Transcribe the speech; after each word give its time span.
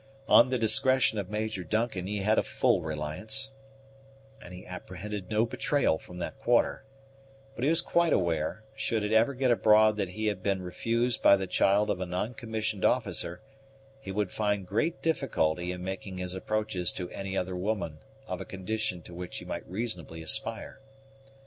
On 0.27 0.49
the 0.49 0.57
discretion 0.57 1.19
of 1.19 1.29
Major 1.29 1.63
Duncan 1.63 2.07
he 2.07 2.23
had 2.23 2.39
a 2.39 2.41
full 2.41 2.81
reliance, 2.81 3.51
and 4.41 4.51
he 4.51 4.65
apprehended 4.65 5.29
no 5.29 5.45
betrayal 5.45 5.99
from 5.99 6.17
that 6.17 6.39
quarter; 6.39 6.83
but 7.53 7.63
he 7.63 7.69
was 7.69 7.83
quite 7.83 8.11
aware, 8.11 8.63
should 8.75 9.03
it 9.03 9.13
ever 9.13 9.35
get 9.35 9.51
abroad 9.51 9.97
that 9.97 10.09
he 10.09 10.25
had 10.25 10.41
been 10.41 10.63
refused 10.63 11.21
by 11.21 11.35
the 11.35 11.45
child 11.45 11.91
of 11.91 12.01
a 12.01 12.07
non 12.07 12.33
commissioned 12.33 12.83
officer, 12.83 13.43
he 13.99 14.11
would 14.11 14.31
find 14.31 14.65
great 14.65 15.03
difficulty 15.03 15.71
in 15.71 15.83
making 15.83 16.17
his 16.17 16.33
approaches 16.33 16.91
to 16.93 17.07
any 17.11 17.37
other 17.37 17.55
woman 17.55 17.99
of 18.25 18.41
a 18.41 18.43
condition 18.43 19.03
to 19.03 19.13
which 19.13 19.37
he 19.37 19.45
might 19.45 19.69
reasonably 19.69 20.23
aspire. 20.23 20.79